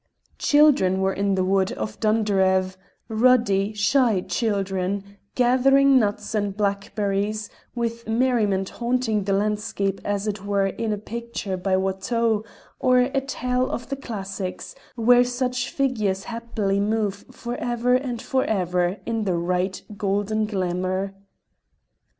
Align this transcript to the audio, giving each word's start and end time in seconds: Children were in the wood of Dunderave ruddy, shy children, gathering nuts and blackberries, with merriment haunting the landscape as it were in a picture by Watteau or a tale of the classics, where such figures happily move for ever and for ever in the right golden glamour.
Children 0.39 0.99
were 0.99 1.13
in 1.13 1.35
the 1.35 1.43
wood 1.43 1.71
of 1.73 1.99
Dunderave 1.99 2.75
ruddy, 3.07 3.71
shy 3.73 4.21
children, 4.21 5.03
gathering 5.35 5.99
nuts 5.99 6.33
and 6.33 6.57
blackberries, 6.57 7.51
with 7.75 8.07
merriment 8.07 8.69
haunting 8.69 9.25
the 9.25 9.33
landscape 9.33 10.01
as 10.03 10.25
it 10.25 10.43
were 10.43 10.65
in 10.65 10.91
a 10.91 10.97
picture 10.97 11.55
by 11.55 11.77
Watteau 11.77 12.43
or 12.79 13.01
a 13.13 13.21
tale 13.21 13.69
of 13.69 13.89
the 13.89 13.95
classics, 13.95 14.73
where 14.95 15.23
such 15.23 15.69
figures 15.69 16.23
happily 16.23 16.79
move 16.79 17.23
for 17.29 17.55
ever 17.57 17.93
and 17.93 18.23
for 18.23 18.43
ever 18.45 18.97
in 19.05 19.25
the 19.25 19.37
right 19.37 19.83
golden 19.97 20.47
glamour. 20.47 21.13